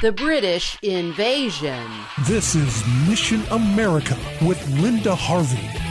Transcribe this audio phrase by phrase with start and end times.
[0.00, 1.84] The British invasion.
[2.28, 5.87] This is Mission America with Linda Harvey.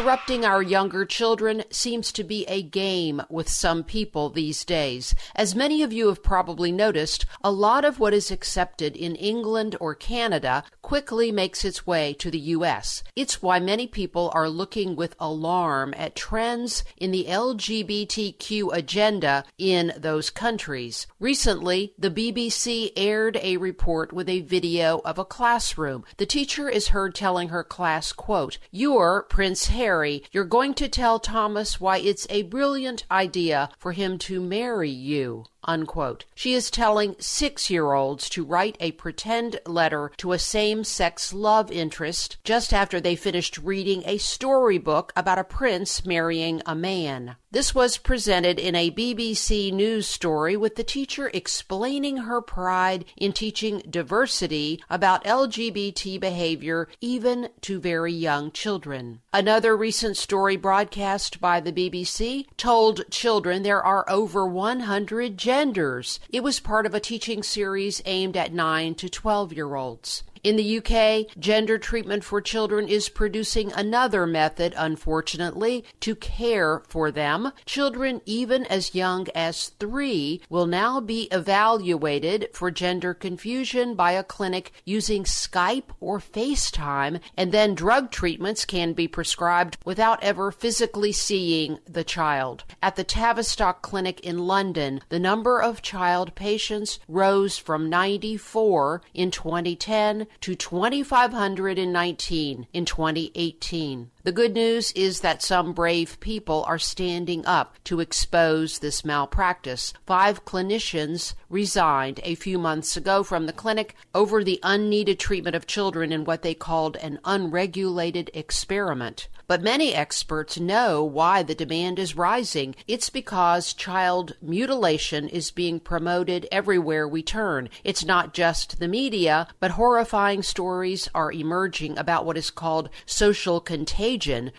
[0.00, 5.14] Corrupting our younger children seems to be a game with some people these days.
[5.36, 9.76] As many of you have probably noticed, a lot of what is accepted in England
[9.78, 13.04] or Canada quickly makes its way to the U.S.
[13.14, 19.92] It's why many people are looking with alarm at trends in the LGBTQ agenda in
[19.98, 21.08] those countries.
[21.20, 26.04] Recently, the BBC aired a report with a video of a classroom.
[26.16, 29.89] The teacher is heard telling her class, quote, You're Prince Harry,
[30.30, 35.46] you're going to tell Thomas why it's a brilliant idea for him to marry you.
[35.64, 36.24] Unquote.
[36.34, 41.32] She is telling six year olds to write a pretend letter to a same sex
[41.32, 47.36] love interest just after they finished reading a storybook about a prince marrying a man.
[47.52, 53.32] This was presented in a BBC News story with the teacher explaining her pride in
[53.32, 59.20] teaching diversity about LGBT behavior even to very young children.
[59.32, 66.20] Another recent story broadcast by the BBC told children there are over 100 genders.
[66.30, 70.22] It was part of a teaching series aimed at 9 to 12 year olds.
[70.42, 77.10] In the UK, gender treatment for children is producing another method, unfortunately, to care for
[77.10, 77.52] them.
[77.66, 84.24] Children even as young as three will now be evaluated for gender confusion by a
[84.24, 91.12] clinic using Skype or FaceTime, and then drug treatments can be prescribed without ever physically
[91.12, 92.64] seeing the child.
[92.82, 99.30] At the Tavistock Clinic in London, the number of child patients rose from 94 in
[99.30, 104.10] 2010 to 2,519 in 2018.
[104.22, 109.94] The good news is that some brave people are standing up to expose this malpractice.
[110.04, 115.66] Five clinicians resigned a few months ago from the clinic over the unneeded treatment of
[115.66, 119.28] children in what they called an unregulated experiment.
[119.46, 122.76] But many experts know why the demand is rising.
[122.86, 127.70] It's because child mutilation is being promoted everywhere we turn.
[127.82, 133.60] It's not just the media, but horrifying stories are emerging about what is called social
[133.60, 134.09] contagion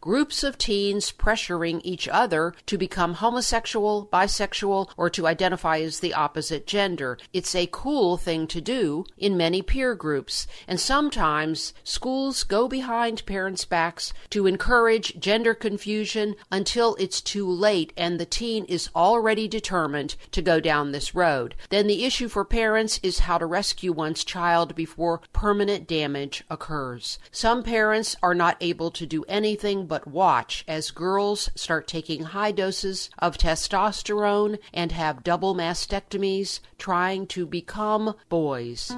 [0.00, 6.12] groups of teens pressuring each other to become homosexual, bisexual, or to identify as the
[6.12, 7.16] opposite gender.
[7.32, 13.24] It's a cool thing to do in many peer groups, and sometimes schools go behind
[13.24, 19.48] parents' backs to encourage gender confusion until it's too late and the teen is already
[19.48, 21.54] determined to go down this road.
[21.70, 27.18] Then the issue for parents is how to rescue one's child before permanent damage occurs.
[27.30, 29.37] Some parents are not able to do anything
[29.86, 37.26] but watch as girls start taking high doses of testosterone and have double mastectomies, trying
[37.26, 38.92] to become boys.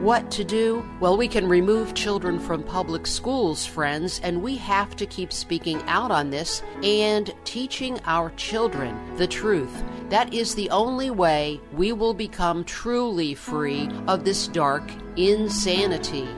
[0.00, 0.84] What to do?
[1.00, 5.82] Well, we can remove children from public schools, friends, and we have to keep speaking
[5.86, 9.82] out on this and teaching our children the truth.
[10.10, 14.84] That is the only way we will become truly free of this dark
[15.16, 16.28] insanity.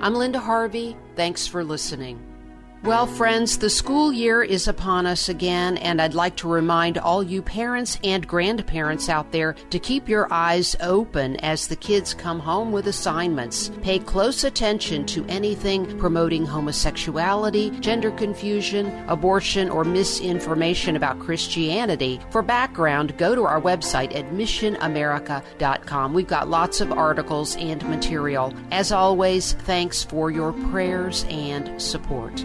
[0.00, 0.96] I'm Linda Harvey.
[1.14, 2.35] Thanks for listening.
[2.84, 7.22] Well, friends, the school year is upon us again, and I'd like to remind all
[7.22, 12.38] you parents and grandparents out there to keep your eyes open as the kids come
[12.38, 13.72] home with assignments.
[13.82, 22.20] Pay close attention to anything promoting homosexuality, gender confusion, abortion, or misinformation about Christianity.
[22.30, 26.14] For background, go to our website at missionamerica.com.
[26.14, 28.54] We've got lots of articles and material.
[28.70, 32.44] As always, thanks for your prayers and support.